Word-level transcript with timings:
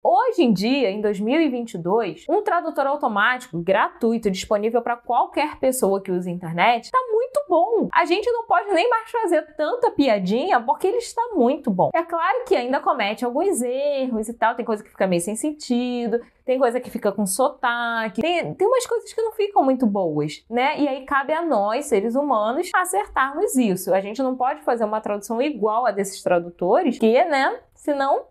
Hoje 0.00 0.44
em 0.44 0.52
dia, 0.52 0.90
em 0.90 1.00
2022, 1.00 2.24
um 2.30 2.40
tradutor 2.40 2.86
automático 2.86 3.58
gratuito 3.58 4.30
disponível 4.30 4.80
para 4.80 4.96
qualquer 4.96 5.58
pessoa 5.58 6.00
que 6.00 6.12
use 6.12 6.30
a 6.30 6.32
internet 6.32 6.84
está 6.84 6.98
muito 7.10 7.44
bom. 7.48 7.88
A 7.92 8.04
gente 8.04 8.30
não 8.30 8.46
pode 8.46 8.70
nem 8.72 8.88
mais 8.88 9.10
fazer 9.10 9.42
tanta 9.56 9.90
piadinha 9.90 10.60
porque 10.60 10.86
ele 10.86 10.98
está 10.98 11.20
muito 11.34 11.68
bom. 11.68 11.90
É 11.92 12.04
claro 12.04 12.44
que 12.46 12.54
ainda 12.54 12.78
comete 12.78 13.24
alguns 13.24 13.60
erros 13.60 14.28
e 14.28 14.34
tal, 14.34 14.54
tem 14.54 14.64
coisa 14.64 14.84
que 14.84 14.90
fica 14.90 15.06
meio 15.06 15.20
sem 15.20 15.34
sentido, 15.34 16.20
tem 16.44 16.60
coisa 16.60 16.78
que 16.78 16.90
fica 16.90 17.10
com 17.10 17.26
sotaque, 17.26 18.22
tem, 18.22 18.54
tem 18.54 18.68
umas 18.68 18.86
coisas 18.86 19.12
que 19.12 19.20
não 19.20 19.32
ficam 19.32 19.64
muito 19.64 19.84
boas, 19.84 20.44
né? 20.48 20.78
E 20.78 20.86
aí 20.86 21.04
cabe 21.06 21.32
a 21.32 21.44
nós, 21.44 21.86
seres 21.86 22.14
humanos, 22.14 22.70
acertarmos 22.72 23.56
isso. 23.56 23.92
A 23.92 24.00
gente 24.00 24.22
não 24.22 24.36
pode 24.36 24.62
fazer 24.62 24.84
uma 24.84 25.00
tradução 25.00 25.42
igual 25.42 25.86
a 25.86 25.90
desses 25.90 26.22
tradutores, 26.22 27.00
que, 27.00 27.24
né? 27.24 27.58
Senão 27.74 28.26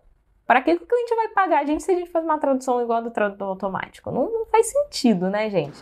para 0.48 0.62
que 0.62 0.72
o 0.72 0.80
cliente 0.80 1.14
vai 1.14 1.28
pagar 1.28 1.60
a 1.60 1.64
gente 1.66 1.82
se 1.82 1.92
a 1.92 1.94
gente 1.94 2.10
faz 2.10 2.24
uma 2.24 2.38
tradução 2.38 2.80
igual 2.80 3.00
a 3.00 3.02
do 3.02 3.10
tradutor 3.10 3.48
automático? 3.48 4.10
Não, 4.10 4.32
não 4.32 4.46
faz 4.46 4.66
sentido, 4.72 5.28
né, 5.28 5.50
gente? 5.50 5.78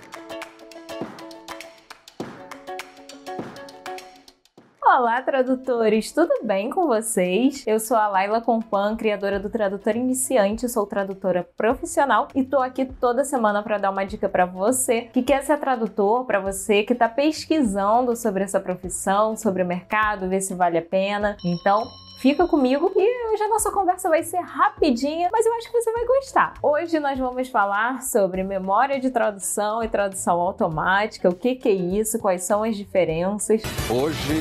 Olá, 4.85 5.23
tradutores! 5.23 6.11
Tudo 6.11 6.33
bem 6.43 6.69
com 6.69 6.89
vocês? 6.89 7.65
Eu 7.65 7.79
sou 7.79 7.97
a 7.97 8.09
Laila 8.09 8.41
Compan, 8.41 8.97
criadora 8.97 9.39
do 9.39 9.49
Tradutor 9.49 9.95
Iniciante, 9.95 10.69
sou 10.69 10.85
tradutora 10.85 11.49
profissional 11.57 12.27
e 12.35 12.43
tô 12.43 12.59
aqui 12.59 12.87
toda 12.87 13.23
semana 13.23 13.63
para 13.63 13.79
dar 13.79 13.91
uma 13.91 14.05
dica 14.05 14.29
para 14.29 14.47
você 14.47 15.03
que 15.03 15.23
quer 15.23 15.45
ser 15.45 15.59
tradutor, 15.61 16.25
para 16.25 16.41
você 16.41 16.83
que 16.83 16.93
está 16.93 17.09
pesquisando 17.09 18.17
sobre 18.17 18.43
essa 18.43 18.59
profissão, 18.59 19.37
sobre 19.37 19.63
o 19.63 19.67
mercado, 19.67 20.29
ver 20.29 20.41
se 20.41 20.55
vale 20.55 20.79
a 20.79 20.83
pena. 20.83 21.37
Então, 21.45 21.85
Fica 22.27 22.45
comigo 22.45 22.91
e 22.97 23.33
hoje 23.33 23.45
a 23.45 23.49
nossa 23.49 23.71
conversa 23.71 24.09
vai 24.09 24.21
ser 24.25 24.41
rapidinha, 24.41 25.29
mas 25.31 25.47
eu 25.47 25.55
acho 25.55 25.71
que 25.71 25.81
você 25.81 25.93
vai 25.93 26.05
gostar. 26.05 26.55
Hoje 26.61 26.99
nós 26.99 27.17
vamos 27.17 27.47
falar 27.47 28.03
sobre 28.03 28.43
memória 28.43 28.99
de 28.99 29.11
tradução 29.11 29.81
e 29.81 29.89
tradução 29.89 30.41
automática, 30.41 31.29
o 31.29 31.35
que, 31.37 31.55
que 31.55 31.69
é 31.69 31.73
isso, 31.73 32.19
quais 32.19 32.43
são 32.43 32.65
as 32.65 32.77
diferenças. 32.77 33.63
Hoje, 33.89 34.41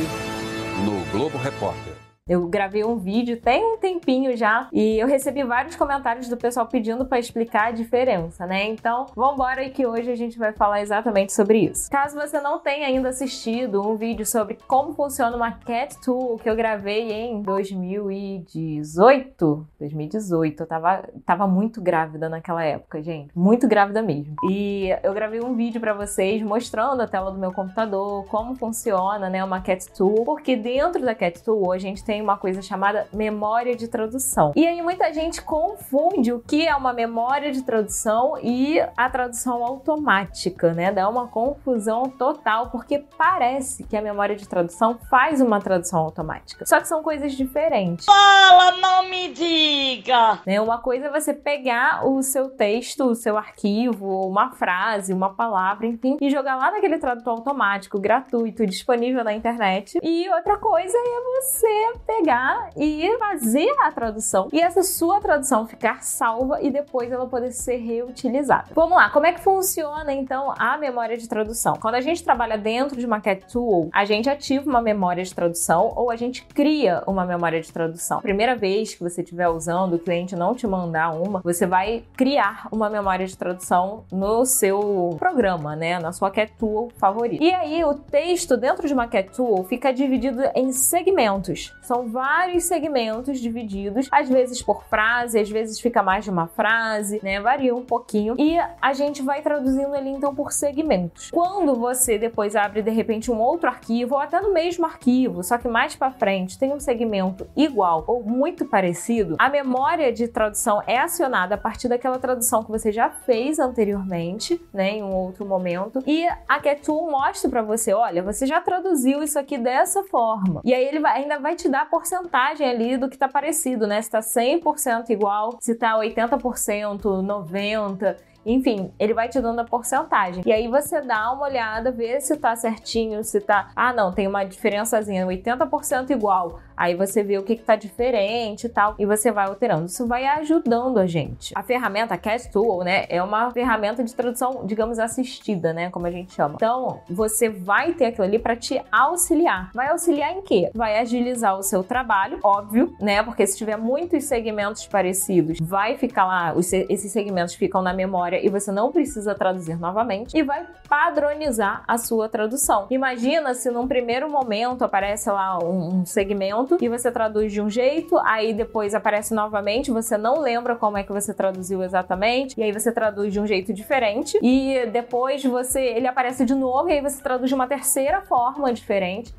no 0.84 1.12
Globo 1.12 1.38
Repórter. 1.38 2.05
Eu 2.28 2.48
gravei 2.48 2.84
um 2.84 2.98
vídeo 2.98 3.40
tem 3.40 3.64
um 3.64 3.78
tempinho 3.78 4.36
já 4.36 4.68
e 4.74 4.98
eu 4.98 5.06
recebi 5.06 5.44
vários 5.44 5.76
comentários 5.76 6.28
do 6.28 6.36
pessoal 6.36 6.66
pedindo 6.66 7.06
para 7.06 7.20
explicar 7.20 7.68
a 7.68 7.72
diferença, 7.72 8.48
né? 8.48 8.68
Então, 8.68 9.06
vambora 9.16 9.62
aí 9.62 9.70
que 9.70 9.86
hoje 9.86 10.10
a 10.10 10.16
gente 10.16 10.36
vai 10.36 10.52
falar 10.52 10.82
exatamente 10.82 11.34
sobre 11.34 11.60
isso. 11.60 11.88
Caso 11.92 12.20
você 12.20 12.42
não 12.42 12.58
tenha 12.58 12.88
ainda 12.88 13.10
assistido 13.10 13.88
um 13.88 13.96
vídeo 13.96 14.26
sobre 14.26 14.58
como 14.68 14.96
funciona 14.96 15.38
uma 15.38 15.52
Cat 15.52 16.02
Tool 16.04 16.40
que 16.40 16.50
eu 16.50 16.56
gravei 16.56 17.12
em 17.12 17.44
2018, 17.44 19.68
2018, 19.80 20.64
eu 20.64 20.66
tava, 20.66 21.04
tava 21.24 21.46
muito 21.46 21.80
grávida 21.80 22.28
naquela 22.28 22.64
época, 22.64 23.04
gente, 23.04 23.30
muito 23.38 23.68
grávida 23.68 24.02
mesmo. 24.02 24.36
E 24.50 24.90
eu 25.04 25.14
gravei 25.14 25.42
um 25.42 25.54
vídeo 25.54 25.80
para 25.80 25.94
vocês 25.94 26.42
mostrando 26.42 27.02
a 27.02 27.08
tela 27.08 27.32
do 27.32 27.38
meu 27.38 27.52
computador, 27.52 28.26
como 28.26 28.56
funciona, 28.56 29.30
né, 29.30 29.44
uma 29.44 29.62
Cat 29.62 29.94
Tool, 29.94 30.26
porque 30.26 30.56
dentro 30.56 31.06
da 31.06 31.14
Cat 31.14 31.44
Tool 31.44 31.72
a 31.72 31.78
gente 31.78 32.04
tem 32.04 32.15
tem 32.16 32.22
uma 32.22 32.38
coisa 32.38 32.62
chamada 32.62 33.10
memória 33.12 33.76
de 33.76 33.90
tradução. 33.90 34.54
E 34.56 34.66
aí 34.66 34.82
muita 34.82 35.14
gente 35.14 35.42
confunde 35.42 36.32
o 36.32 36.40
que 36.40 36.66
é 36.66 36.74
uma 36.74 36.94
memória 36.94 37.52
de 37.52 37.62
tradução 37.62 38.38
e 38.42 38.80
a 38.96 39.10
tradução 39.10 39.66
automática, 39.66 40.74
né? 40.74 40.94
Dá 40.94 41.10
uma 41.10 41.28
confusão 41.28 42.04
total, 42.04 42.70
porque 42.70 43.04
parece 43.18 43.84
que 43.84 43.98
a 43.98 44.02
memória 44.02 44.34
de 44.34 44.48
tradução 44.48 44.98
faz 45.10 45.42
uma 45.42 45.60
tradução 45.60 46.00
automática. 46.00 46.66
Só 46.66 46.80
que 46.80 46.88
são 46.88 47.04
coisas 47.04 47.34
diferentes. 47.34 48.06
Fala, 48.06 48.78
não 48.78 49.10
me 49.10 49.34
diga! 49.34 50.40
Né? 50.46 50.62
Uma 50.62 50.78
coisa 50.78 51.08
é 51.08 51.12
você 51.12 51.34
pegar 51.34 52.08
o 52.08 52.24
seu 52.24 52.50
texto, 52.50 53.04
o 53.04 53.16
seu 53.16 53.38
arquivo, 53.38 54.26
uma 54.26 54.52
frase, 54.52 55.12
uma 55.12 55.34
palavra, 55.34 55.86
enfim, 55.86 56.16
e 56.22 56.30
jogar 56.30 56.56
lá 56.56 56.72
naquele 56.72 56.98
tradutor 56.98 57.34
automático 57.34 58.00
gratuito 58.00 58.66
disponível 58.66 59.22
na 59.22 59.34
internet. 59.34 60.00
E 60.02 60.30
outra 60.30 60.58
coisa 60.58 60.98
é 60.98 61.42
você 61.42 61.94
pegar 62.06 62.70
e 62.78 63.16
fazer 63.18 63.74
a 63.82 63.92
tradução 63.92 64.48
e 64.52 64.60
essa 64.60 64.84
sua 64.84 65.20
tradução 65.20 65.68
ficar 65.68 66.04
salva 66.04 66.62
e 66.62 66.70
depois 66.70 67.12
ela 67.12 67.26
poder 67.28 67.52
ser 67.52 67.78
reutilizada. 67.78 68.70
Vamos 68.74 68.96
lá, 68.96 69.10
como 69.10 69.26
é 69.26 69.34
que 69.34 69.42
funciona 69.42 70.14
então 70.14 70.54
a 70.58 70.78
memória 70.78 71.18
de 71.18 71.28
tradução? 71.28 71.76
Quando 71.76 71.96
a 71.96 72.02
gente 72.02 72.24
trabalha 72.24 72.58
dentro 72.58 72.98
de 72.98 73.06
uma 73.06 73.20
Cat 73.20 73.46
Tool, 73.52 73.90
a 73.94 74.06
gente 74.06 74.30
ativa 74.30 74.70
uma 74.70 74.82
memória 74.82 75.24
de 75.24 75.34
tradução 75.34 75.92
ou 75.96 76.12
a 76.12 76.16
gente 76.16 76.44
cria 76.46 77.04
uma 77.08 77.26
memória 77.26 77.60
de 77.60 77.72
tradução. 77.72 78.22
Primeira 78.22 78.56
vez 78.56 78.94
que 78.94 79.04
você 79.04 79.22
estiver 79.22 79.48
usando, 79.50 79.96
o 79.96 80.00
cliente 80.00 80.36
não 80.36 80.54
te 80.54 80.68
mandar 80.68 81.12
uma, 81.12 81.42
você 81.42 81.66
vai 81.66 82.04
criar 82.16 82.68
uma 82.72 82.90
memória 82.90 83.26
de 83.26 83.38
tradução 83.38 84.06
no 84.12 84.46
seu 84.46 85.16
programa, 85.20 85.76
né, 85.76 86.00
na 86.00 86.12
sua 86.12 86.30
Cat 86.32 86.54
Tool 86.58 86.92
favorita. 86.98 87.44
E 87.44 87.54
aí 87.54 87.84
o 87.84 87.94
texto 87.94 88.58
dentro 88.58 88.88
de 88.88 88.94
uma 88.94 89.08
Cat 89.08 89.30
Tool 89.36 89.64
fica 89.64 89.92
dividido 89.92 90.42
em 90.54 90.72
segmentos. 90.72 91.74
São 91.82 91.95
são 91.96 92.10
vários 92.10 92.66
segmentos 92.66 93.40
divididos, 93.40 94.10
às 94.12 94.28
vezes 94.28 94.62
por 94.62 94.84
frase, 94.84 95.40
às 95.40 95.50
vezes 95.50 95.80
fica 95.80 96.04
mais 96.04 96.26
de 96.26 96.30
uma 96.30 96.46
frase, 96.46 97.22
né? 97.24 97.40
Varia 97.40 97.74
um 97.74 97.86
pouquinho. 97.86 98.36
E 98.38 98.58
a 98.82 98.92
gente 98.92 99.22
vai 99.22 99.42
traduzindo 99.42 99.94
ali 99.94 100.10
então 100.10 100.36
por 100.36 100.52
segmentos. 100.52 101.32
Quando 101.32 101.74
você 101.76 102.18
depois 102.18 102.54
abre 102.54 102.82
de 102.82 102.92
repente 102.92 103.32
um 103.32 103.40
outro 103.40 103.70
arquivo 103.70 104.16
ou 104.16 104.20
até 104.20 104.42
no 104.42 104.52
mesmo 104.52 104.86
arquivo, 104.86 105.42
só 105.42 105.58
que 105.58 105.70
mais 105.70 105.96
para 105.96 106.12
frente 106.12 106.60
tem 106.60 106.74
um 106.74 106.80
segmento 106.82 107.48
igual 107.56 108.04
ou 108.08 108.22
muito 108.22 108.66
parecido, 108.66 109.36
a 109.40 109.48
memória 109.48 110.12
de 110.12 110.28
tradução 110.28 110.84
é 110.86 110.98
acionada 110.98 111.56
a 111.56 111.58
partir 111.58 111.88
daquela 111.88 112.20
tradução 112.20 112.62
que 112.62 112.72
você 112.72 112.92
já 112.92 113.10
fez 113.10 113.58
anteriormente, 113.58 114.62
né, 114.74 114.98
em 114.98 115.04
um 115.04 115.14
outro 115.14 115.46
momento, 115.46 116.04
e 116.06 116.28
a 116.48 116.60
Ketul 116.60 117.10
mostra 117.10 117.50
para 117.50 117.62
você, 117.62 117.94
olha, 117.94 118.22
você 118.22 118.46
já 118.46 118.60
traduziu 118.60 119.24
isso 119.24 119.40
aqui 119.40 119.58
dessa 119.58 120.04
forma. 120.04 120.60
E 120.66 120.74
aí 120.74 120.84
ele 120.84 121.00
vai, 121.00 121.22
ainda 121.22 121.40
vai 121.40 121.56
te 121.56 121.70
dar 121.70 121.85
a 121.86 121.90
porcentagem 121.90 122.68
ali 122.68 122.98
do 122.98 123.10
que 123.10 123.18
tá 123.18 123.28
parecido, 123.28 123.86
né? 123.86 124.02
Se 124.02 124.10
tá 124.10 124.20
100% 124.20 125.10
igual, 125.10 125.58
se 125.62 125.76
tá 125.76 125.96
80%, 125.96 127.02
90%. 127.02 128.18
Enfim, 128.46 128.92
ele 129.00 129.14
vai 129.14 129.28
te 129.28 129.42
dando 129.42 129.60
a 129.60 129.64
porcentagem. 129.64 130.44
E 130.46 130.52
aí 130.52 130.68
você 130.68 131.02
dá 131.02 131.32
uma 131.32 131.46
olhada, 131.46 131.92
vê 131.92 132.20
se 132.22 132.38
tá 132.38 132.56
certinho, 132.56 133.24
se 133.24 133.42
tá. 133.42 133.72
Ah, 133.76 133.92
não, 133.92 134.12
tem 134.12 134.28
uma 134.28 134.44
diferençazinha, 134.44 135.26
80% 135.26 136.12
igual. 136.12 136.60
Aí 136.78 136.94
você 136.94 137.24
vê 137.24 137.38
o 137.38 137.44
que, 137.44 137.56
que 137.56 137.64
tá 137.64 137.76
diferente 137.76 138.66
e 138.66 138.70
tal, 138.70 138.96
e 139.00 139.06
você 139.06 139.32
vai 139.32 139.48
alterando. 139.48 139.86
Isso 139.86 140.06
vai 140.06 140.26
ajudando 140.26 140.98
a 140.98 141.08
gente. 141.08 141.54
A 141.56 141.64
ferramenta 141.64 142.18
Cast 142.18 142.52
Tool, 142.52 142.84
né, 142.84 143.06
é 143.08 143.24
uma 143.24 143.50
ferramenta 143.52 144.04
de 144.04 144.14
tradução, 144.14 144.66
digamos, 144.66 145.00
assistida, 145.00 145.74
né, 145.74 145.90
como 145.90 146.06
a 146.06 146.12
gente 146.12 146.34
chama. 146.34 146.56
Então, 146.56 147.00
você 147.10 147.50
vai 147.50 147.94
ter 147.94 148.08
aquilo 148.08 148.26
ali 148.26 148.38
para 148.38 148.56
te 148.56 148.82
auxiliar. 148.92 149.72
Vai 149.74 149.88
auxiliar 149.90 150.34
em 150.34 150.42
quê? 150.42 150.70
Vai 150.74 151.00
agilizar 151.00 151.58
o 151.58 151.64
seu 151.64 151.84
trabalho, 151.84 152.40
óbvio, 152.44 152.94
né, 153.00 153.24
porque 153.24 153.48
se 153.48 153.58
tiver 153.58 153.78
muitos 153.78 154.26
segmentos 154.26 154.86
parecidos, 154.86 155.58
vai 155.62 155.98
ficar 155.98 156.26
lá, 156.26 156.54
esses 156.58 157.12
segmentos 157.12 157.56
ficam 157.56 157.82
na 157.82 157.94
memória 157.94 158.35
e 158.44 158.50
você 158.50 158.72
não 158.72 158.92
precisa 158.92 159.34
traduzir 159.34 159.80
novamente, 159.80 160.38
e 160.38 160.44
vai 160.44 160.66
padronizar 160.90 161.84
a 161.88 161.98
sua 161.98 162.28
tradução. 162.28 162.88
Imagina 162.90 163.54
se 163.54 163.70
num 163.72 163.88
primeiro 163.88 164.30
momento 164.30 164.84
aparece 164.84 165.30
lá 165.30 165.58
um 165.64 166.06
segmento 166.06 166.66
pronto 166.66 166.84
e 166.84 166.90
você 166.90 167.12
traduz 167.12 167.52
de 167.52 167.62
um 167.62 167.70
jeito, 167.70 168.18
aí 168.20 168.54
depois 168.54 168.96
aparece 168.96 169.34
novamente, 169.34 169.92
você 169.92 170.18
não 170.18 170.40
lembra 170.40 170.76
como 170.76 170.98
é 170.98 171.04
que 171.04 171.12
você 171.12 171.34
traduziu 171.34 171.84
exatamente, 171.84 172.60
e 172.60 172.64
aí 172.64 172.72
você 172.72 172.92
traduz 172.92 173.32
de 173.32 173.40
um 173.40 173.46
jeito 173.46 173.74
diferente, 173.74 174.38
e 174.42 174.86
depois 174.92 175.44
você 175.44 175.82
ele 175.82 176.08
aparece 176.08 176.46
de 176.46 176.56
novo 176.56 176.90
e 176.90 176.94
aí 176.94 177.02
você 177.02 177.22
traduz 177.22 177.50
de 177.50 177.56
uma 177.56 177.68
terceira 177.68 178.22
forma 178.22 178.74
diferente. 178.74 179.34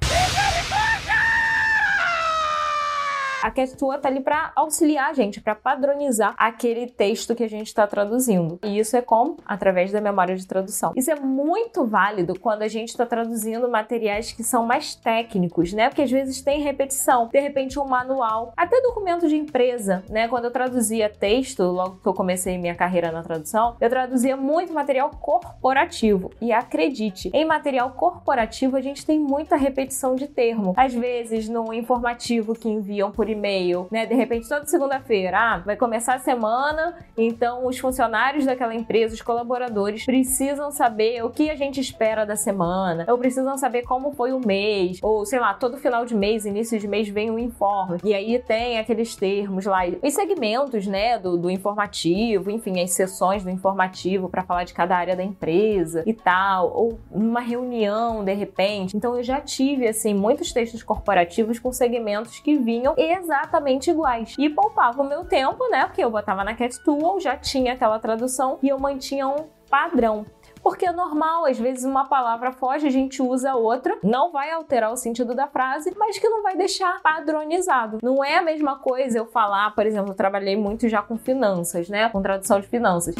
A 3.47 3.51
Catsua 3.53 3.97
tá 3.97 4.09
ali 4.09 4.19
para 4.19 4.51
auxiliar 4.57 5.09
a 5.09 5.12
gente, 5.12 5.41
para 5.41 5.55
padronizar 5.55 6.34
aquele 6.37 6.89
texto 6.89 7.33
que 7.33 7.45
a 7.45 7.49
gente 7.49 7.69
está 7.69 7.87
traduzindo. 7.87 8.59
E 8.65 8.76
isso 8.76 8.97
é 8.97 9.00
como? 9.00 9.37
Através 9.47 9.93
da 9.93 10.00
memória 10.00 10.35
de 10.35 10.44
tradução. 10.44 10.93
Isso 10.97 11.12
é 11.12 11.15
muito 11.15 11.87
válido 11.87 12.37
quando 12.41 12.62
a 12.62 12.69
gente 12.69 12.88
está 12.88 13.06
traduzindo 13.06 13.69
materiais 13.70 14.32
que 14.32 14.43
são 14.43 14.67
mais 14.67 14.97
técnicos, 14.97 15.73
né? 15.73 15.88
Porque 15.88 16.03
às 16.03 16.11
vezes 16.11 16.43
tem 16.43 16.61
repetição, 16.61 17.29
de 17.29 17.38
repente 17.38 17.79
um 17.79 17.87
manual, 17.87 18.53
até 18.56 18.81
documento 18.81 19.29
de 19.29 19.37
empresa, 19.37 20.03
né? 20.11 20.26
Quando 20.26 20.47
eu 20.47 20.50
traduzia 20.50 21.09
texto, 21.09 21.62
logo 21.62 22.00
que 22.03 22.09
eu 22.09 22.15
comecei 22.15 22.59
minha 22.59 22.75
carreira 22.75 23.12
na 23.12 23.23
tradução, 23.23 23.76
eu 23.81 23.88
traduzia 23.88 24.37
muito 24.37 24.73
material 24.73 25.09
corporativo. 25.11 26.32
E 26.41 26.50
acredite, 26.50 27.31
em 27.32 27.44
material 27.44 27.93
corporativo 27.93 28.76
a 28.76 28.81
gente 28.81 29.06
tem 29.06 29.20
muita 29.20 29.55
repetição 29.55 30.17
de 30.17 30.26
termo. 30.26 30.75
Às 30.76 30.93
vezes, 30.93 31.49
no 31.49 31.73
informativo 31.73 32.53
que 32.53 32.69
enviam 32.69 33.12
por 33.12 33.29
e 33.29 33.36
e-mail, 33.37 33.87
né? 33.91 34.06
De 34.06 34.15
repente, 34.15 34.49
toda 34.49 34.67
segunda-feira, 34.67 35.38
ah, 35.38 35.59
vai 35.59 35.77
começar 35.77 36.15
a 36.15 36.19
semana, 36.19 36.97
então 37.17 37.67
os 37.67 37.79
funcionários 37.79 38.44
daquela 38.44 38.75
empresa, 38.75 39.15
os 39.15 39.23
colaboradores, 39.23 40.05
precisam 40.05 40.71
saber 40.71 41.25
o 41.25 41.31
que 41.31 41.50
a 41.50 41.56
gente 41.56 41.81
espera 41.81 42.25
da 42.25 42.37
semana, 42.37 43.05
ou 43.09 43.19
precisam 43.19 43.56
saber 43.56 43.83
como 43.83 44.12
foi 44.12 44.33
o 44.33 44.41
mês, 44.41 44.99
ou 45.03 45.25
sei 45.25 45.38
lá, 45.38 45.55
todo 45.55 45.77
final 45.77 46.05
de 46.05 46.15
mês, 46.15 46.44
início 46.44 46.79
de 46.79 46.88
mês 46.88 47.09
vem 47.09 47.31
um 47.31 47.38
informe. 47.38 47.99
E 48.03 48.15
aí 48.15 48.38
tem 48.38 48.79
aqueles 48.79 49.15
termos 49.15 49.65
lá, 49.65 49.82
os 50.03 50.15
segmentos, 50.15 50.87
né, 50.87 51.19
do, 51.19 51.37
do 51.37 51.50
informativo, 51.50 52.50
enfim, 52.50 52.81
as 52.81 52.93
sessões 52.93 53.44
do 53.44 53.50
informativo 53.50 54.29
para 54.29 54.43
falar 54.43 54.65
de 54.65 54.75
cada 54.75 54.97
área 54.97 55.15
da 55.17 55.23
empresa 55.23 56.03
e 56.06 56.12
tal, 56.12 56.73
ou 56.75 56.99
uma 57.11 57.41
reunião 57.41 58.25
de 58.25 58.32
repente. 58.32 58.97
Então 58.97 59.17
eu 59.17 59.23
já 59.23 59.41
tive 59.41 59.89
assim 59.89 60.15
muitos 60.15 60.53
textos 60.53 60.82
corporativos 60.82 61.59
com 61.59 61.73
segmentos 61.73 62.39
que 62.39 62.56
vinham 62.56 62.94
exatamente 63.26 63.90
iguais 63.90 64.34
e 64.38 64.49
poupava 64.49 65.02
o 65.02 65.08
meu 65.08 65.25
tempo, 65.25 65.69
né? 65.69 65.87
Porque 65.87 66.02
eu 66.02 66.11
botava 66.11 66.44
na 66.44 66.55
Cat 66.55 66.78
Tool, 66.81 67.20
já 67.20 67.37
tinha 67.37 67.73
aquela 67.73 67.99
tradução 67.99 68.58
e 68.62 68.69
eu 68.69 68.78
mantinha 68.78 69.26
um 69.26 69.46
padrão 69.69 70.25
porque 70.62 70.84
é 70.84 70.90
normal, 70.90 71.46
às 71.46 71.56
vezes 71.56 71.84
uma 71.84 72.08
palavra 72.08 72.50
foge, 72.50 72.88
a 72.88 72.90
gente 72.90 73.23
usa 73.23 73.55
outra, 73.55 73.96
não 74.02 74.32
vai 74.32 74.50
alterar 74.50 74.93
o 74.93 74.96
sentido 74.96 75.32
da 75.32 75.46
frase, 75.46 75.94
mas 75.96 76.19
que 76.19 76.28
não 76.28 76.43
vai 76.43 76.56
deixar 76.56 77.00
padronizado. 77.02 77.99
Não 78.02 78.25
é 78.25 78.37
a 78.38 78.43
mesma 78.43 78.76
coisa 78.76 79.17
eu 79.17 79.26
falar, 79.26 79.72
por 79.76 79.87
exemplo, 79.87 80.11
eu 80.11 80.17
trabalhei 80.17 80.56
muito 80.56 80.88
já 80.88 81.00
com 81.00 81.17
finanças, 81.17 81.88
né? 81.88 82.08
Com 82.08 82.20
tradução 82.20 82.58
de 82.58 82.67
finanças. 82.67 83.14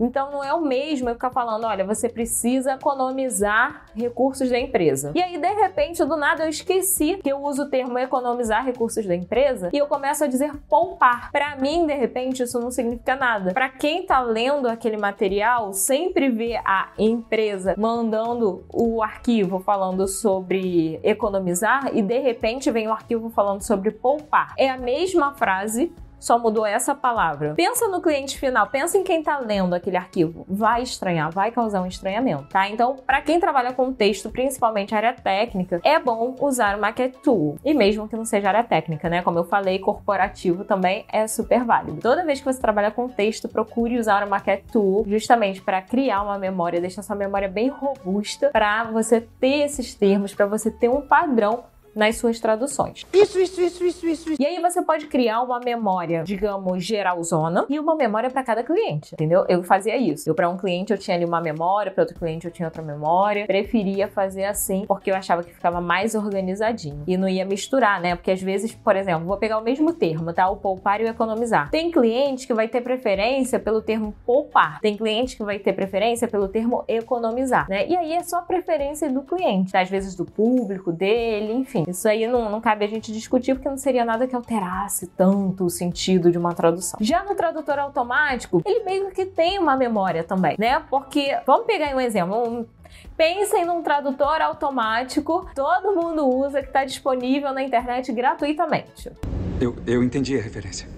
Então 0.00 0.30
não 0.30 0.44
é 0.44 0.52
o 0.52 0.60
mesmo 0.60 1.08
eu 1.08 1.14
ficar 1.14 1.30
falando, 1.30 1.64
olha, 1.64 1.84
você 1.84 2.08
precisa 2.08 2.74
economizar 2.74 3.86
recursos 3.94 4.48
da 4.50 4.58
empresa. 4.58 5.12
E 5.14 5.22
aí, 5.22 5.38
de 5.38 5.52
repente, 5.54 6.04
do 6.04 6.16
nada 6.16 6.44
eu 6.44 6.48
esqueci 6.48 7.18
que 7.22 7.30
eu 7.30 7.42
uso 7.42 7.64
o 7.64 7.70
termo 7.70 7.98
economizar 7.98 8.64
recursos 8.64 9.06
da 9.06 9.14
empresa 9.14 9.70
e 9.72 9.78
eu 9.78 9.86
começo 9.86 10.24
a 10.24 10.26
dizer 10.26 10.52
poupar. 10.68 11.30
Para 11.30 11.56
mim, 11.56 11.86
de 11.86 11.94
repente, 11.94 12.42
isso 12.42 12.58
não 12.60 12.70
significa 12.70 13.16
nada. 13.16 13.52
Para 13.52 13.68
quem 13.68 14.04
tá 14.04 14.20
lendo 14.20 14.68
aquele 14.68 14.96
material, 14.96 15.72
sempre 15.72 16.28
vê 16.30 16.56
a 16.64 16.88
empresa 16.98 17.74
mandando 17.78 18.64
o 18.72 19.02
arquivo 19.02 19.60
falando 19.60 20.06
sobre 20.06 21.00
economizar 21.02 21.90
e 21.94 22.02
de 22.02 22.18
repente 22.18 22.70
vem 22.70 22.88
o 22.88 22.92
arquivo 22.92 23.30
falando 23.30 23.62
sobre 23.62 23.90
poupar. 23.90 24.54
É 24.56 24.68
a 24.68 24.76
mesma 24.76 25.34
frase, 25.34 25.92
só 26.22 26.38
mudou 26.38 26.64
essa 26.64 26.94
palavra. 26.94 27.54
Pensa 27.54 27.88
no 27.88 28.00
cliente 28.00 28.38
final, 28.38 28.68
pensa 28.68 28.96
em 28.96 29.02
quem 29.02 29.18
está 29.18 29.38
lendo 29.38 29.74
aquele 29.74 29.96
arquivo. 29.96 30.46
Vai 30.48 30.82
estranhar, 30.82 31.32
vai 31.32 31.50
causar 31.50 31.82
um 31.82 31.86
estranhamento, 31.86 32.44
tá? 32.44 32.68
Então, 32.68 32.96
para 33.04 33.20
quem 33.20 33.40
trabalha 33.40 33.72
com 33.72 33.92
texto, 33.92 34.30
principalmente 34.30 34.94
área 34.94 35.12
técnica, 35.12 35.80
é 35.82 35.98
bom 35.98 36.36
usar 36.40 36.78
o 36.78 36.80
Maquette 36.80 37.18
Tool. 37.18 37.56
E 37.64 37.74
mesmo 37.74 38.08
que 38.08 38.16
não 38.16 38.24
seja 38.24 38.48
área 38.48 38.62
técnica, 38.62 39.08
né? 39.08 39.20
Como 39.20 39.36
eu 39.36 39.44
falei, 39.44 39.80
corporativo 39.80 40.64
também 40.64 41.04
é 41.12 41.26
super 41.26 41.64
válido. 41.64 42.00
Toda 42.00 42.24
vez 42.24 42.38
que 42.38 42.44
você 42.44 42.60
trabalha 42.60 42.92
com 42.92 43.08
texto, 43.08 43.48
procure 43.48 43.98
usar 43.98 44.24
o 44.24 44.30
Maquette 44.30 44.70
Tool 44.72 45.04
justamente 45.08 45.60
para 45.60 45.82
criar 45.82 46.22
uma 46.22 46.38
memória, 46.38 46.80
deixar 46.80 47.02
sua 47.02 47.16
memória 47.16 47.48
bem 47.48 47.68
robusta 47.68 48.50
para 48.52 48.84
você 48.84 49.20
ter 49.20 49.64
esses 49.64 49.92
termos, 49.92 50.32
para 50.32 50.46
você 50.46 50.70
ter 50.70 50.88
um 50.88 51.00
padrão 51.00 51.64
nas 51.94 52.16
suas 52.16 52.40
traduções. 52.40 53.06
Isso, 53.12 53.38
isso, 53.38 53.60
isso, 53.60 53.84
isso, 53.84 54.08
isso. 54.08 54.34
E 54.38 54.46
aí 54.46 54.60
você 54.60 54.82
pode 54.82 55.06
criar 55.06 55.42
uma 55.42 55.60
memória, 55.60 56.22
digamos, 56.24 56.84
geralzona 56.84 57.66
e 57.68 57.78
uma 57.78 57.94
memória 57.94 58.30
para 58.30 58.42
cada 58.42 58.62
cliente, 58.62 59.14
entendeu? 59.14 59.44
Eu 59.48 59.62
fazia 59.62 59.96
isso. 59.96 60.28
Eu 60.28 60.34
para 60.34 60.48
um 60.48 60.56
cliente 60.56 60.92
eu 60.92 60.98
tinha 60.98 61.16
ali 61.16 61.24
uma 61.24 61.40
memória, 61.40 61.92
para 61.92 62.02
outro 62.02 62.18
cliente 62.18 62.46
eu 62.46 62.50
tinha 62.50 62.66
outra 62.66 62.82
memória. 62.82 63.46
Preferia 63.46 64.08
fazer 64.08 64.44
assim 64.44 64.84
porque 64.86 65.10
eu 65.10 65.14
achava 65.14 65.42
que 65.42 65.52
ficava 65.52 65.80
mais 65.80 66.14
organizadinho 66.14 67.04
e 67.06 67.16
não 67.16 67.28
ia 67.28 67.44
misturar, 67.44 68.00
né? 68.00 68.14
Porque 68.14 68.30
às 68.30 68.42
vezes, 68.42 68.74
por 68.74 68.96
exemplo, 68.96 69.26
vou 69.26 69.36
pegar 69.36 69.58
o 69.58 69.62
mesmo 69.62 69.92
termo, 69.92 70.32
tá? 70.32 70.48
O 70.48 70.56
poupar 70.56 71.00
e 71.00 71.04
o 71.04 71.08
economizar. 71.08 71.70
Tem 71.70 71.90
cliente 71.90 72.46
que 72.46 72.54
vai 72.54 72.68
ter 72.68 72.80
preferência 72.80 73.58
pelo 73.58 73.82
termo 73.82 74.14
poupar. 74.24 74.80
Tem 74.80 74.96
cliente 74.96 75.36
que 75.36 75.44
vai 75.44 75.58
ter 75.58 75.72
preferência 75.72 76.26
pelo 76.26 76.48
termo 76.48 76.84
economizar, 76.88 77.68
né? 77.68 77.86
E 77.86 77.96
aí 77.96 78.12
é 78.12 78.22
só 78.22 78.40
preferência 78.42 79.10
do 79.10 79.22
cliente, 79.22 79.72
tá? 79.72 79.80
às 79.80 79.90
vezes 79.90 80.14
do 80.14 80.24
público 80.24 80.92
dele, 80.92 81.52
enfim. 81.52 81.81
Isso 81.88 82.08
aí 82.08 82.26
não, 82.26 82.50
não 82.50 82.60
cabe 82.60 82.84
a 82.84 82.88
gente 82.88 83.12
discutir 83.12 83.54
porque 83.54 83.68
não 83.68 83.76
seria 83.76 84.04
nada 84.04 84.26
que 84.26 84.34
alterasse 84.34 85.06
tanto 85.08 85.64
o 85.64 85.70
sentido 85.70 86.30
de 86.30 86.38
uma 86.38 86.54
tradução. 86.54 86.98
Já 87.00 87.24
no 87.24 87.34
tradutor 87.34 87.78
automático, 87.78 88.62
ele 88.64 88.84
meio 88.84 89.10
que 89.10 89.26
tem 89.26 89.58
uma 89.58 89.76
memória 89.76 90.24
também, 90.24 90.56
né? 90.58 90.82
Porque, 90.90 91.38
vamos 91.46 91.66
pegar 91.66 91.86
aí 91.86 91.94
um 91.94 92.00
exemplo. 92.00 92.36
Um, 92.36 92.66
Pensem 93.16 93.64
num 93.64 93.82
tradutor 93.82 94.40
automático, 94.40 95.48
todo 95.54 95.94
mundo 95.94 96.26
usa, 96.26 96.60
que 96.60 96.68
está 96.68 96.84
disponível 96.84 97.52
na 97.52 97.62
internet 97.62 98.12
gratuitamente. 98.12 99.10
Eu, 99.60 99.76
eu 99.86 100.02
entendi 100.02 100.38
a 100.38 100.42
referência. 100.42 100.88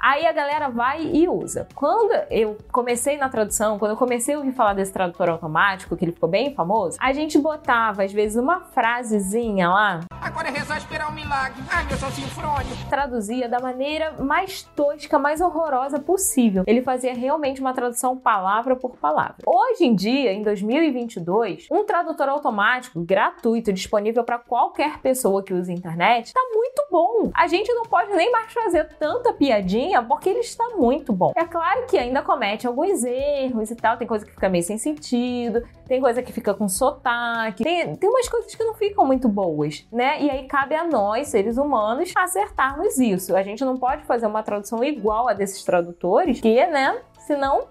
Aí 0.00 0.26
a 0.26 0.32
galera 0.32 0.68
vai 0.68 1.02
e 1.02 1.28
usa. 1.28 1.66
Quando 1.74 2.12
eu 2.30 2.56
comecei 2.70 3.16
na 3.16 3.28
tradução, 3.28 3.78
quando 3.78 3.92
eu 3.92 3.96
comecei 3.96 4.34
a 4.34 4.38
ouvir 4.38 4.52
falar 4.52 4.74
desse 4.74 4.92
tradutor 4.92 5.28
automático, 5.28 5.96
que 5.96 6.04
ele 6.04 6.12
ficou 6.12 6.28
bem 6.28 6.54
famoso, 6.54 6.96
a 7.00 7.12
gente 7.12 7.38
botava, 7.38 8.04
às 8.04 8.12
vezes, 8.12 8.36
uma 8.36 8.60
frasezinha 8.60 9.68
lá. 9.68 10.00
Agora 10.20 10.48
é 10.48 10.50
rezar 10.50 10.78
esperar 10.78 11.10
um 11.10 11.14
milagre. 11.14 11.62
Ai, 11.70 11.84
meu 11.86 11.96
sozinho 11.96 12.28
frônio. 12.28 12.66
Traduzia 12.88 13.48
da 13.48 13.60
maneira 13.60 14.12
mais 14.12 14.62
tosca, 14.62 15.18
mais 15.18 15.40
horrorosa 15.40 15.98
possível. 15.98 16.64
Ele 16.66 16.82
fazia 16.82 17.14
realmente 17.14 17.60
uma 17.60 17.72
tradução 17.72 18.16
palavra 18.16 18.76
por 18.76 18.96
palavra. 18.96 19.36
Hoje 19.46 19.84
em 19.84 19.94
dia, 19.94 20.32
em 20.32 20.42
2022, 20.42 21.66
um 21.70 21.84
tradutor 21.84 22.28
automático 22.28 23.00
gratuito, 23.00 23.72
disponível 23.72 24.22
para 24.22 24.38
qualquer 24.38 24.98
pessoa 24.98 25.42
que 25.42 25.52
use 25.52 25.70
a 25.70 25.74
internet, 25.74 26.26
está 26.26 26.40
muito 26.52 26.86
bom. 26.90 27.30
A 27.34 27.46
gente 27.46 27.72
não 27.72 27.84
pode 27.84 28.12
nem 28.12 28.30
mais 28.30 28.52
fazer 28.52 28.84
tanta 28.98 29.32
piadinha 29.32 29.87
porque 30.08 30.28
ele 30.28 30.40
está 30.40 30.64
muito 30.76 31.12
bom. 31.12 31.32
É 31.36 31.44
claro 31.44 31.86
que 31.86 31.96
ainda 31.96 32.22
comete 32.22 32.66
alguns 32.66 33.04
erros 33.04 33.70
e 33.70 33.74
tal, 33.76 33.96
tem 33.96 34.06
coisa 34.06 34.24
que 34.24 34.32
fica 34.32 34.48
meio 34.48 34.64
sem 34.64 34.78
sentido, 34.78 35.62
tem 35.86 36.00
coisa 36.00 36.22
que 36.22 36.32
fica 36.32 36.54
com 36.54 36.68
sotaque, 36.68 37.62
tem, 37.62 37.94
tem 37.94 38.10
umas 38.10 38.28
coisas 38.28 38.54
que 38.54 38.64
não 38.64 38.74
ficam 38.74 39.06
muito 39.06 39.28
boas, 39.28 39.86
né? 39.92 40.20
E 40.20 40.30
aí 40.30 40.46
cabe 40.46 40.74
a 40.74 40.84
nós, 40.84 41.28
seres 41.28 41.56
humanos, 41.56 42.12
acertarmos 42.16 42.98
isso. 42.98 43.36
A 43.36 43.42
gente 43.42 43.64
não 43.64 43.76
pode 43.76 44.04
fazer 44.04 44.26
uma 44.26 44.42
tradução 44.42 44.82
igual 44.82 45.28
a 45.28 45.32
desses 45.32 45.62
tradutores, 45.64 46.40
que, 46.40 46.66
né, 46.66 47.00
senão 47.18 47.66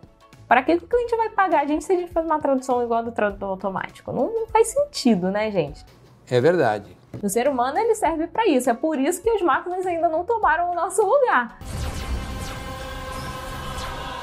para 0.48 0.64
que 0.64 0.74
o 0.74 0.82
cliente 0.82 1.16
vai 1.18 1.30
pagar 1.30 1.64
a 1.64 1.66
gente 1.66 1.84
se 1.84 1.92
a 1.92 1.96
gente 1.96 2.12
faz 2.12 2.26
uma 2.26 2.40
tradução 2.40 2.82
igual 2.82 3.00
a 3.00 3.04
do 3.04 3.12
tradutor 3.12 3.50
automático? 3.50 4.12
Não, 4.14 4.34
não 4.34 4.48
faz 4.48 4.70
sentido, 4.70 5.30
né, 5.30 5.52
gente? 5.52 5.86
É 6.30 6.40
verdade. 6.40 6.96
O 7.22 7.30
ser 7.30 7.48
humano 7.48 7.78
ele 7.78 7.96
serve 7.96 8.28
para 8.28 8.48
isso. 8.48 8.70
É 8.70 8.74
por 8.74 9.00
isso 9.00 9.22
que 9.22 9.30
as 9.30 9.42
máquinas 9.42 9.86
ainda 9.86 10.08
não 10.08 10.24
tomaram 10.24 10.72
o 10.72 10.76
nosso 10.76 11.02
lugar 11.02 11.58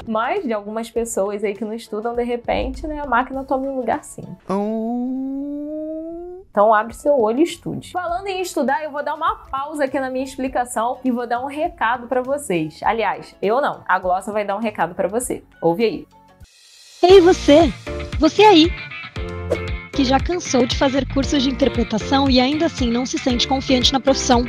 mas 0.07 0.43
de 0.43 0.53
algumas 0.53 0.89
pessoas 0.89 1.43
aí 1.43 1.53
que 1.53 1.65
não 1.65 1.73
estudam, 1.73 2.15
de 2.15 2.23
repente, 2.23 2.85
né, 2.87 2.99
a 2.99 3.07
máquina 3.07 3.43
toma 3.43 3.67
um 3.67 3.75
lugar 3.75 4.03
sim. 4.03 4.25
Então 6.49 6.73
abre 6.73 6.93
seu 6.93 7.19
olho 7.19 7.39
e 7.39 7.43
estude. 7.43 7.91
Falando 7.91 8.27
em 8.27 8.41
estudar, 8.41 8.81
eu 8.81 8.89
vou 8.89 9.03
dar 9.03 9.13
uma 9.13 9.35
pausa 9.35 9.83
aqui 9.83 9.99
na 9.99 10.09
minha 10.09 10.23
explicação 10.23 10.99
e 11.03 11.11
vou 11.11 11.27
dar 11.27 11.41
um 11.41 11.47
recado 11.47 12.07
para 12.07 12.21
vocês. 12.21 12.79
Aliás, 12.81 13.35
eu 13.41 13.59
não. 13.59 13.83
A 13.85 13.99
Glossa 13.99 14.31
vai 14.31 14.45
dar 14.45 14.55
um 14.55 14.61
recado 14.61 14.95
para 14.95 15.09
você. 15.09 15.43
Ouve 15.61 15.83
aí. 15.83 16.07
Ei 17.03 17.19
você! 17.19 17.73
Você 18.19 18.41
aí! 18.41 18.71
Que 19.91 20.05
já 20.05 20.17
cansou 20.17 20.65
de 20.65 20.77
fazer 20.77 21.05
cursos 21.13 21.43
de 21.43 21.49
interpretação 21.49 22.29
e 22.29 22.39
ainda 22.39 22.67
assim 22.67 22.89
não 22.89 23.05
se 23.05 23.17
sente 23.17 23.47
confiante 23.47 23.91
na 23.91 23.99
profissão. 23.99 24.45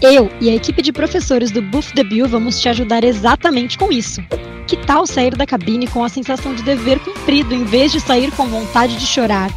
Eu 0.00 0.30
e 0.40 0.50
a 0.50 0.54
equipe 0.54 0.80
de 0.80 0.92
professores 0.92 1.50
do 1.50 1.62
Buff 1.62 1.94
Debut 1.94 2.28
vamos 2.28 2.60
te 2.60 2.68
ajudar 2.68 3.04
exatamente 3.04 3.78
com 3.78 3.92
isso. 3.92 4.22
Que 4.66 4.76
tal 4.76 5.06
sair 5.06 5.36
da 5.36 5.46
cabine 5.46 5.86
com 5.86 6.02
a 6.02 6.08
sensação 6.08 6.54
de 6.54 6.62
dever 6.62 6.98
cumprido 6.98 7.54
em 7.54 7.64
vez 7.64 7.92
de 7.92 8.00
sair 8.00 8.32
com 8.32 8.46
vontade 8.46 8.96
de 8.96 9.06
chorar? 9.06 9.48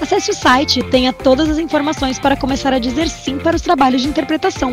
Acesse 0.00 0.30
o 0.30 0.34
site 0.34 0.80
e 0.80 0.82
tenha 0.82 1.12
todas 1.12 1.48
as 1.50 1.58
informações 1.58 2.18
para 2.18 2.36
começar 2.36 2.72
a 2.72 2.78
dizer 2.78 3.08
sim 3.08 3.36
para 3.38 3.56
os 3.56 3.62
trabalhos 3.62 4.02
de 4.02 4.08
interpretação. 4.08 4.72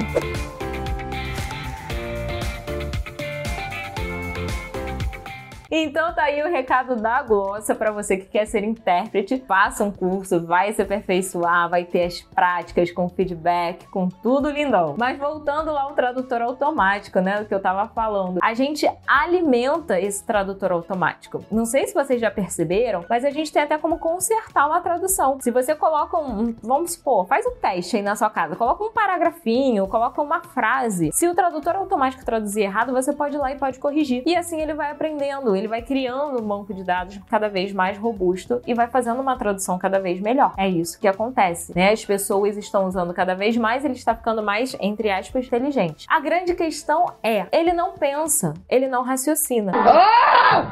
Então 5.75 6.13
tá 6.13 6.25
aí 6.25 6.43
o 6.43 6.51
recado 6.51 6.95
da 6.95 7.23
Glossa 7.23 7.73
para 7.73 7.91
você 7.91 8.15
que 8.15 8.27
quer 8.27 8.45
ser 8.45 8.63
intérprete. 8.63 9.43
Faça 9.47 9.83
um 9.83 9.89
curso, 9.89 10.39
vai 10.45 10.71
se 10.71 10.83
aperfeiçoar, 10.83 11.67
vai 11.67 11.83
ter 11.83 12.03
as 12.03 12.21
práticas 12.21 12.91
com 12.91 13.09
feedback, 13.09 13.87
com 13.87 14.07
tudo 14.07 14.51
lindão. 14.51 14.93
Mas 14.99 15.17
voltando 15.17 15.71
lá 15.71 15.81
ao 15.81 15.93
tradutor 15.93 16.43
automático, 16.43 17.19
né, 17.19 17.41
o 17.41 17.45
que 17.45 17.55
eu 17.55 17.59
tava 17.59 17.87
falando. 17.87 18.37
A 18.43 18.53
gente 18.53 18.87
alimenta 19.07 19.99
esse 19.99 20.23
tradutor 20.23 20.71
automático. 20.71 21.43
Não 21.51 21.65
sei 21.65 21.87
se 21.87 21.93
vocês 21.95 22.21
já 22.21 22.29
perceberam, 22.29 23.03
mas 23.09 23.25
a 23.25 23.31
gente 23.31 23.51
tem 23.51 23.63
até 23.63 23.75
como 23.75 23.97
consertar 23.97 24.67
uma 24.67 24.79
tradução. 24.79 25.39
Se 25.41 25.49
você 25.49 25.73
coloca 25.73 26.15
um, 26.19 26.53
vamos 26.61 26.91
supor, 26.91 27.25
faz 27.25 27.47
um 27.47 27.55
teste 27.55 27.97
aí 27.97 28.03
na 28.03 28.15
sua 28.15 28.29
casa, 28.29 28.55
coloca 28.55 28.83
um 28.83 28.91
paragrafinho, 28.91 29.87
coloca 29.87 30.21
uma 30.21 30.39
frase. 30.39 31.09
Se 31.11 31.27
o 31.27 31.33
tradutor 31.33 31.75
automático 31.77 32.23
traduzir 32.23 32.61
errado, 32.61 32.93
você 32.93 33.11
pode 33.11 33.37
ir 33.37 33.39
lá 33.39 33.51
e 33.51 33.57
pode 33.57 33.79
corrigir. 33.79 34.21
E 34.27 34.35
assim 34.35 34.61
ele 34.61 34.75
vai 34.75 34.91
aprendendo 34.91 35.62
ele 35.63 35.69
vai 35.69 35.81
criando 35.81 36.41
um 36.41 36.45
banco 36.45 36.73
de 36.73 36.83
dados 36.83 37.17
cada 37.29 37.47
vez 37.47 37.71
mais 37.71 37.97
robusto 37.97 38.61
e 38.67 38.73
vai 38.73 38.87
fazendo 38.87 39.21
uma 39.21 39.37
tradução 39.37 39.77
cada 39.77 39.97
vez 39.97 40.19
melhor. 40.19 40.53
É 40.57 40.67
isso 40.67 40.99
que 40.99 41.07
acontece, 41.07 41.73
né? 41.73 41.91
As 41.91 42.03
pessoas 42.03 42.57
estão 42.57 42.85
usando 42.85 43.13
cada 43.13 43.33
vez 43.33 43.55
mais, 43.55 43.85
ele 43.85 43.93
está 43.93 44.13
ficando 44.13 44.43
mais, 44.43 44.75
entre 44.79 45.09
aspas, 45.09 45.45
inteligente. 45.45 46.05
A 46.09 46.19
grande 46.19 46.53
questão 46.53 47.05
é, 47.23 47.47
ele 47.51 47.71
não 47.71 47.93
pensa, 47.93 48.53
ele 48.69 48.87
não 48.87 49.03
raciocina. 49.03 49.71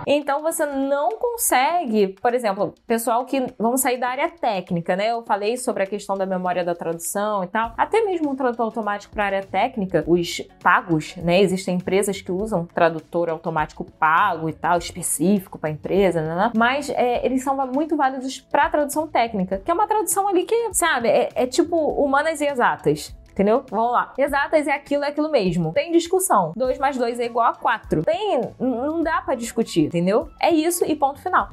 Então 0.06 0.42
você 0.42 0.66
não 0.66 1.12
consegue, 1.12 2.10
por 2.22 2.34
exemplo, 2.34 2.74
pessoal 2.86 3.24
que 3.24 3.46
vamos 3.58 3.80
sair 3.80 3.98
da 3.98 4.10
área 4.10 4.30
técnica, 4.30 4.96
né? 4.96 5.12
Eu 5.12 5.24
falei 5.24 5.56
sobre 5.56 5.84
a 5.84 5.88
questão 5.88 6.18
da 6.18 6.26
memória 6.26 6.66
da 6.66 6.76
tradução 6.76 7.44
e 7.44 7.48
tal. 7.48 7.74
Até 7.78 8.04
mesmo 8.04 8.30
um 8.30 8.36
tradutor 8.36 8.66
automático 8.66 9.14
para 9.14 9.24
a 9.24 9.28
área 9.28 9.44
técnica, 9.44 10.04
os 10.06 10.42
pagos, 10.62 11.16
né? 11.16 11.40
Existem 11.40 11.76
empresas 11.76 12.22
que 12.22 12.32
usam 12.32 12.66
tradutor 12.66 13.30
automático 13.30 13.86
pago 13.86 14.50
e 14.50 14.54
tal, 14.54 14.81
específico 14.84 15.58
para 15.58 15.70
a 15.70 15.74
empresa, 15.74 16.22
né, 16.22 16.36
né? 16.36 16.52
Mas 16.56 16.90
é, 16.90 17.26
eles 17.26 17.44
são 17.44 17.56
muito 17.68 17.96
válidos 17.96 18.40
para 18.40 18.70
tradução 18.70 19.08
técnica, 19.08 19.62
que 19.64 19.70
é 19.70 19.74
uma 19.74 19.88
tradução 19.88 20.28
ali 20.28 20.44
que, 20.44 20.74
sabe, 20.74 21.08
é, 21.08 21.30
é 21.36 21.48
tipo 21.48 21.76
humanas 21.76 22.42
e 22.42 22.46
exatas. 22.46 23.16
Entendeu? 23.32 23.64
Vamos 23.72 23.94
lá. 23.94 24.14
Exatas 24.18 24.68
é 24.68 24.74
aquilo, 24.74 25.06
é 25.06 25.08
aquilo 25.08 25.32
mesmo. 25.32 25.72
Tem 25.72 25.92
discussão. 25.92 26.52
2 26.56 26.78
mais 26.78 26.98
2 26.98 27.20
é 27.20 27.26
igual 27.26 27.48
a 27.48 27.54
4. 27.54 28.04
Tem. 28.04 28.42
Não 28.60 29.02
dá 29.02 29.22
para 29.22 29.36
discutir, 29.36 29.86
entendeu? 29.86 30.30
É 30.40 30.50
isso 30.50 30.84
e 30.86 30.96
ponto 30.96 31.22
final. 31.22 31.50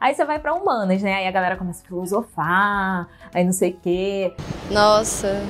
Aí 0.00 0.14
você 0.14 0.24
vai 0.24 0.38
para 0.38 0.54
humanas, 0.54 1.02
né? 1.02 1.14
Aí 1.14 1.26
a 1.26 1.30
galera 1.30 1.56
começa 1.56 1.82
a 1.82 1.88
filosofar, 1.88 3.08
aí 3.34 3.42
não 3.42 3.52
sei 3.52 3.70
o 3.70 3.76
quê. 3.80 4.34
Nossa. 4.70 5.42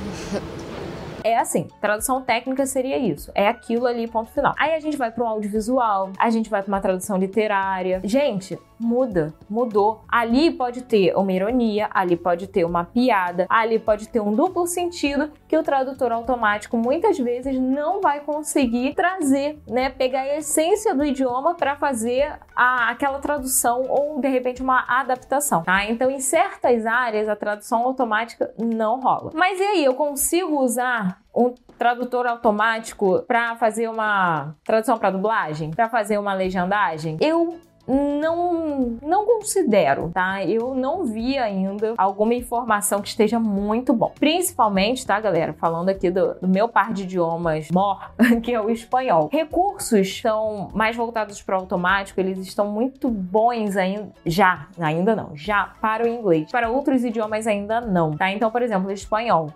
É 1.29 1.37
assim, 1.37 1.69
tradução 1.79 2.23
técnica 2.23 2.65
seria 2.65 2.97
isso. 2.97 3.31
É 3.35 3.47
aquilo 3.49 3.87
ali, 3.87 4.09
ponto 4.09 4.31
final. 4.31 4.55
Aí 4.59 4.75
a 4.75 4.81
gente 4.81 4.97
vai 4.97 5.11
para 5.11 5.23
o 5.23 5.27
audiovisual, 5.27 6.11
a 6.19 6.31
gente 6.31 6.49
vai 6.49 6.63
para 6.63 6.73
uma 6.73 6.81
tradução 6.81 7.19
literária. 7.19 8.01
Gente, 8.03 8.59
muda, 8.79 9.35
mudou. 9.49 10.03
Ali 10.09 10.51
pode 10.51 10.83
ter 10.83 11.15
uma 11.17 11.33
ironia, 11.33 11.89
ali 11.91 12.17
pode 12.17 12.47
ter 12.47 12.65
uma 12.65 12.85
piada, 12.85 13.47
ali 13.49 13.79
pode 13.79 14.09
ter 14.09 14.21
um 14.21 14.35
duplo 14.35 14.67
sentido 14.67 15.31
que 15.47 15.57
o 15.57 15.63
tradutor 15.63 16.13
automático 16.13 16.77
muitas 16.77 17.19
vezes 17.19 17.59
não 17.59 18.01
vai 18.01 18.21
conseguir 18.21 18.95
trazer, 18.95 19.59
né? 19.67 19.91
Pegar 19.91 20.21
a 20.21 20.37
essência 20.37 20.95
do 20.95 21.05
idioma 21.05 21.55
para 21.55 21.77
fazer 21.77 22.39
a, 22.55 22.91
aquela 22.91 23.19
tradução 23.19 23.85
ou 23.89 24.21
de 24.21 24.29
repente 24.29 24.63
uma 24.63 24.85
adaptação, 24.89 25.63
tá? 25.63 25.85
Então, 25.87 26.11
em 26.11 26.21
certas 26.21 26.87
áreas 26.87 27.29
a 27.29 27.37
tradução 27.37 27.85
automática 27.85 28.53
não 28.59 29.01
rola. 29.01 29.31
Mas 29.35 29.59
e 29.59 29.63
aí, 29.63 29.85
eu 29.85 29.95
consigo 29.95 30.61
usar 30.63 31.21
um 31.35 31.55
tradutor 31.79 32.27
automático 32.27 33.23
para 33.23 33.55
fazer 33.57 33.89
uma 33.89 34.57
tradução 34.65 34.99
para 34.99 35.11
dublagem, 35.11 35.71
para 35.71 35.89
fazer 35.89 36.19
uma 36.19 36.35
legendagem? 36.35 37.17
Eu 37.21 37.61
não, 37.89 38.99
não 39.03 39.27
considero, 39.27 40.11
tá? 40.13 40.45
Eu 40.45 40.75
não 40.75 41.05
vi 41.05 41.39
ainda 41.39 41.95
alguma 41.97 42.35
informação 42.35 43.01
que 43.01 43.09
esteja 43.09 43.41
muito 43.41 43.93
bom. 43.93 44.13
Principalmente, 44.19 45.07
tá, 45.07 45.19
galera? 45.21 45.55
Falando 45.55 45.89
aqui 45.89 46.11
do, 46.11 46.35
do 46.35 46.49
meu 46.49 46.69
par 46.69 46.93
de 46.93 47.05
idiomas 47.05 47.69
MOR, 47.73 48.11
que 48.43 48.53
é 48.53 48.61
o 48.61 48.71
espanhol. 48.71 49.29
Recursos 49.33 50.21
são 50.21 50.71
mais 50.75 50.95
voltados 50.97 51.41
para 51.41 51.57
o 51.57 51.61
automático, 51.61 52.21
eles 52.21 52.39
estão 52.39 52.71
muito 52.71 53.09
bons 53.09 53.77
ainda, 53.77 54.11
já, 54.27 54.69
ainda 54.79 55.17
não, 55.17 55.31
já 55.35 55.73
para 55.81 56.05
o 56.05 56.09
inglês. 56.09 56.51
Para 56.51 56.69
outros 56.69 57.05
idiomas 57.05 57.47
ainda 57.47 57.81
não, 57.81 58.13
tá? 58.13 58.31
Então, 58.31 58.51
por 58.51 58.63
exemplo, 58.63 58.91
espanhol. 58.91 59.53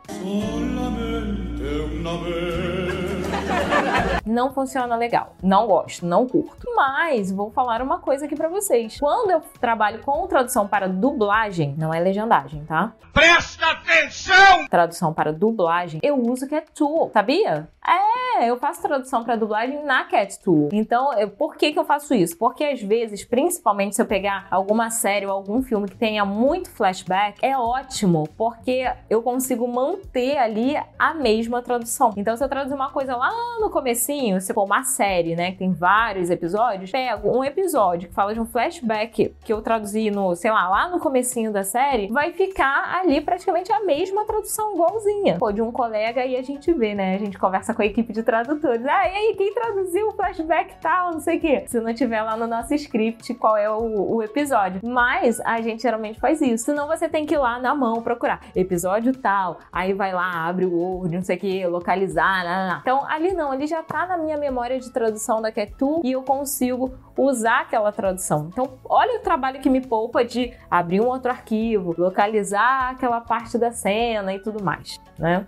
Não 4.25 4.53
funciona 4.53 4.97
legal. 4.97 5.35
Não 5.43 5.67
gosto, 5.67 6.07
não 6.07 6.27
curto. 6.27 6.67
Mas 6.75 7.31
vou 7.31 7.51
falar 7.51 7.83
uma 7.83 7.99
coisa 7.99 8.27
aqui 8.27 8.37
para 8.37 8.49
vocês. 8.49 8.99
Quando 8.99 9.31
eu 9.31 9.41
trabalho 9.61 10.01
com 10.03 10.27
tradução 10.27 10.67
para 10.67 10.89
dublagem, 10.89 11.75
não 11.77 11.93
é 11.93 12.01
legendagem, 12.01 12.65
tá? 12.65 12.93
Presta 13.13 13.67
atenção! 13.71 14.67
Tradução 14.71 15.13
para 15.13 15.33
dublagem, 15.33 16.01
eu 16.03 16.17
uso 16.19 16.49
Cat 16.49 16.67
Tool, 16.75 17.11
sabia? 17.13 17.69
É, 17.87 18.22
eu 18.41 18.57
faço 18.57 18.83
tradução 18.83 19.25
para 19.25 19.37
dublagem 19.37 19.85
na 19.85 20.05
Cat 20.05 20.39
Tool. 20.41 20.69
Então, 20.73 21.13
eu, 21.15 21.29
por 21.29 21.57
que 21.57 21.73
que 21.73 21.79
eu 21.79 21.85
faço 21.85 22.15
isso? 22.15 22.37
Porque 22.37 22.65
às 22.65 22.83
vezes, 22.83 23.25
principalmente 23.25 23.95
se 23.95 24.03
eu 24.03 24.07
pegar 24.07 24.47
alguma 24.51 24.91
série 24.91 25.27
ou 25.27 25.33
algum 25.33 25.63
filme 25.63 25.89
que 25.89 25.97
tenha 25.97 26.25
muito 26.25 26.71
flashback, 26.71 27.39
é 27.43 27.57
ótimo, 27.57 28.29
porque 28.37 28.91
eu 29.09 29.23
consigo 29.23 29.67
manter 29.67 30.39
ali 30.39 30.77
a 30.99 31.15
mesma 31.15 31.63
tradução. 31.63 32.13
Então, 32.17 32.37
se 32.37 32.45
eu 32.45 32.49
traduzir 32.49 32.75
uma 32.75 32.91
coisa 32.91 33.17
lá 33.17 33.31
no 33.61 33.71
comecinho, 33.71 34.41
se 34.41 34.53
for 34.55 34.65
uma 34.65 34.85
série, 34.85 35.37
né, 35.37 35.53
que 35.53 35.59
tem 35.59 35.73
vários 35.73 36.31
episódios, 36.31 36.91
pego 36.91 37.37
um 37.37 37.45
episódio 37.45 38.09
que 38.09 38.15
fala 38.15 38.35
de 38.35 38.41
um 38.41 38.47
flashback 38.47 39.35
que 39.45 39.53
eu 39.53 39.61
traduzi 39.63 40.11
no, 40.11 40.35
sei 40.35 40.51
lá, 40.51 40.69
lá 40.69 40.89
no 40.89 40.99
comecinho 40.99 41.53
da 41.53 41.65
série, 41.65 42.09
vai 42.09 42.33
ficar 42.33 43.01
ali 43.01 43.21
praticamente 43.21 43.73
a 43.73 43.81
mesma 43.81 44.25
tradução 44.25 44.75
igualzinha. 44.75 45.37
Pô, 45.39 45.53
de 45.53 45.63
um 45.63 45.73
colega 45.73 46.25
e 46.25 46.37
a 46.37 46.43
gente 46.43 46.73
vê, 46.73 46.95
né? 46.95 47.15
A 47.15 47.19
gente 47.19 47.39
conversa 47.39 47.75
com 47.75 47.83
a 47.83 47.87
equipe 47.87 48.13
de 48.13 48.22
tradutores. 48.23 48.85
Ah, 48.87 49.09
e 49.09 49.15
aí, 49.15 49.35
quem 49.37 49.53
traduziu 49.55 50.09
o 50.09 50.13
flashback 50.13 50.75
tal, 50.81 51.13
não 51.13 51.21
sei 51.21 51.39
o 51.39 51.41
quê. 51.41 51.65
Se 51.67 51.81
não 51.81 51.93
tiver 51.95 52.23
lá 52.23 52.37
no 52.37 52.47
nosso 52.47 52.75
script 52.75 53.35
qual 53.35 53.57
é 53.57 53.71
o, 53.71 54.17
o 54.17 54.23
episódio. 54.23 54.81
Mas 54.85 55.41
a 55.41 55.61
gente 55.61 55.83
geralmente 55.83 56.21
faz 56.21 56.41
isso. 56.41 56.65
Senão 56.65 56.87
você 56.87 57.09
tem 57.09 57.27
que 57.27 57.35
ir 57.35 57.39
lá 57.39 57.59
na 57.59 57.75
mão 57.75 58.03
procurar 58.03 58.41
episódio 58.55 59.13
tal. 59.13 59.59
Aí 59.73 59.93
vai 59.93 60.13
lá, 60.13 60.47
abre 60.47 60.65
o 60.65 60.73
Word, 60.73 61.15
não 61.15 61.23
sei 61.23 61.37
o 61.37 61.41
que, 61.41 61.67
localizar. 61.67 62.45
Não, 62.45 62.69
não. 62.69 62.81
Então 62.81 63.09
ali 63.09 63.33
não, 63.33 63.53
ali 63.53 63.67
já 63.67 63.83
tá 63.83 64.07
na 64.07 64.17
minha 64.17 64.37
memória 64.37 64.79
de 64.79 64.91
tradução 64.91 65.41
da 65.41 65.51
Ketu 65.51 66.01
e 66.05 66.13
eu 66.13 66.23
consigo 66.23 66.93
usar 67.17 67.61
aquela 67.61 67.93
tradução. 67.93 68.49
Então, 68.51 68.79
olha 68.85 69.19
o 69.19 69.23
trabalho 69.23 69.61
que 69.61 69.69
me 69.69 69.81
poupa 69.81 70.25
de 70.25 70.53
abrir 70.71 71.01
um 71.01 71.07
outro 71.07 71.31
arquivo, 71.31 71.95
localizar 71.97 72.91
aquela 72.91 73.21
parte 73.21 73.59
da 73.59 73.71
cena 73.71 74.33
e 74.35 74.39
tudo 74.39 74.63
mais, 74.63 75.01
né? 75.19 75.45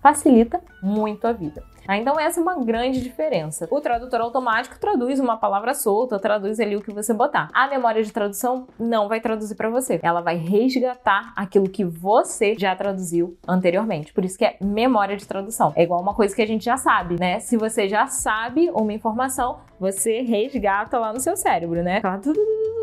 Facilita 0.00 0.60
muito 0.82 1.26
a 1.26 1.32
vida. 1.32 1.62
Então 1.88 2.18
essa 2.18 2.40
é 2.40 2.42
uma 2.42 2.62
grande 2.64 3.00
diferença. 3.00 3.66
O 3.70 3.80
tradutor 3.80 4.20
automático 4.20 4.78
traduz 4.78 5.18
uma 5.18 5.36
palavra 5.36 5.74
solta, 5.74 6.18
traduz 6.18 6.60
ali 6.60 6.76
o 6.76 6.82
que 6.82 6.92
você 6.92 7.12
botar. 7.12 7.50
A 7.52 7.68
memória 7.68 8.02
de 8.02 8.12
tradução 8.12 8.66
não 8.78 9.08
vai 9.08 9.20
traduzir 9.20 9.54
para 9.54 9.68
você. 9.68 10.00
Ela 10.02 10.20
vai 10.20 10.36
resgatar 10.36 11.32
aquilo 11.36 11.68
que 11.68 11.84
você 11.84 12.54
já 12.58 12.74
traduziu 12.74 13.36
anteriormente. 13.46 14.12
Por 14.12 14.24
isso 14.24 14.38
que 14.38 14.44
é 14.44 14.56
memória 14.60 15.16
de 15.16 15.26
tradução. 15.26 15.72
É 15.76 15.82
igual 15.82 16.00
uma 16.00 16.14
coisa 16.14 16.34
que 16.34 16.42
a 16.42 16.46
gente 16.46 16.64
já 16.64 16.76
sabe, 16.76 17.18
né? 17.18 17.40
Se 17.40 17.56
você 17.56 17.88
já 17.88 18.06
sabe 18.06 18.70
uma 18.70 18.92
informação, 18.92 19.58
você 19.82 20.20
resgata 20.20 20.96
lá 20.96 21.12
no 21.12 21.18
seu 21.18 21.36
cérebro, 21.36 21.82
né? 21.82 22.00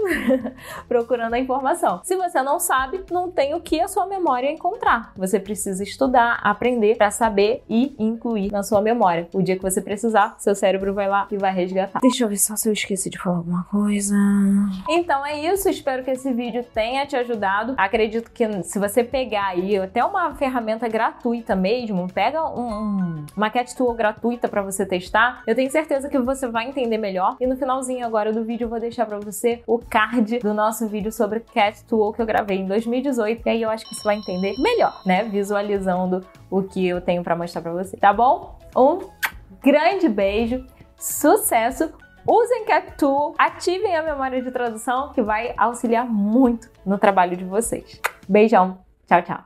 procurando 0.88 1.34
a 1.34 1.40
informação. 1.40 2.02
Se 2.04 2.16
você 2.16 2.42
não 2.42 2.60
sabe, 2.60 3.04
não 3.10 3.32
tem 3.32 3.54
o 3.54 3.62
que 3.62 3.80
a 3.80 3.88
sua 3.88 4.06
memória 4.06 4.52
encontrar. 4.52 5.14
Você 5.16 5.40
precisa 5.40 5.82
estudar, 5.82 6.40
aprender 6.44 6.98
para 6.98 7.10
saber 7.12 7.64
e 7.70 7.96
incluir 7.98 8.52
na 8.52 8.64
sua 8.64 8.82
memória. 8.82 9.28
O 9.34 9.42
dia 9.42 9.56
que 9.56 9.62
você 9.62 9.82
precisar, 9.82 10.36
seu 10.40 10.54
cérebro 10.54 10.94
vai 10.94 11.08
lá 11.08 11.28
e 11.32 11.38
vai 11.38 11.54
resgatar. 11.54 12.00
Deixa 12.02 12.24
eu 12.24 12.28
ver 12.28 12.38
só 12.38 12.56
se 12.56 12.68
eu 12.68 12.74
esqueci 12.74 13.10
de 13.10 13.18
falar 13.18 13.38
alguma 13.38 13.64
coisa. 13.66 14.16
Então 14.90 15.26
é 15.26 15.40
isso, 15.40 15.70
espero 15.70 16.04
que 16.04 16.12
esse 16.12 16.34
vídeo 16.34 16.66
tenha 16.74 17.06
te 17.06 17.16
ajudado. 17.16 17.76
Acredito 17.78 18.32
que 18.32 18.64
se 18.64 18.78
você 18.78 19.04
pegar 19.04 19.48
aí 19.48 19.78
até 19.78 20.04
uma 20.04 20.34
ferramenta 20.36 20.88
gratuita 20.88 21.56
mesmo, 21.56 22.12
pega 22.12 22.44
um, 22.44 23.26
uma 23.36 23.50
Cat 23.50 23.76
Tool 23.76 23.94
gratuita 23.94 24.48
para 24.48 24.62
você 24.62 24.86
testar, 24.86 25.44
eu 25.46 25.56
tenho 25.56 25.70
certeza 25.72 26.10
que 26.10 26.20
você 26.20 26.48
vai 26.48 26.68
entender 26.68 26.89
melhor. 26.98 27.38
E 27.40 27.48
no 27.48 27.56
finalzinho 27.56 28.06
agora 28.06 28.32
do 28.32 28.44
vídeo 28.44 28.66
eu 28.66 28.70
vou 28.70 28.80
deixar 28.80 29.06
para 29.06 29.20
você 29.20 29.62
o 29.68 29.80
card 29.80 30.40
do 30.40 30.54
nosso 30.54 30.88
vídeo 30.88 31.12
sobre 31.12 31.40
Cat 31.40 31.84
Tool 31.86 32.14
que 32.14 32.22
eu 32.22 32.26
gravei 32.26 32.58
em 32.58 32.68
2018. 32.68 33.42
E 33.46 33.50
aí 33.50 33.62
eu 33.62 33.70
acho 33.70 33.88
que 33.88 33.96
você 33.96 34.04
vai 34.04 34.16
entender 34.16 34.56
melhor, 34.60 35.02
né? 35.06 35.24
Visualizando 35.24 36.26
o 36.50 36.64
que 36.64 36.88
eu 36.88 37.02
tenho 37.02 37.24
para 37.24 37.36
mostrar 37.36 37.62
para 37.62 37.72
você, 37.72 37.98
tá 37.98 38.14
bom? 38.14 38.58
Um 38.76 39.00
grande 39.62 40.08
beijo, 40.10 40.66
sucesso! 40.98 41.92
Usem 42.28 42.66
Cat 42.66 42.96
Tool, 42.98 43.34
ativem 43.38 43.96
a 43.96 44.04
memória 44.04 44.42
de 44.42 44.52
tradução 44.52 45.12
que 45.14 45.22
vai 45.22 45.54
auxiliar 45.58 46.06
muito 46.06 46.70
no 46.86 46.98
trabalho 46.98 47.36
de 47.36 47.46
vocês. 47.46 48.00
Beijão, 48.28 48.78
tchau, 49.08 49.22
tchau! 49.24 49.38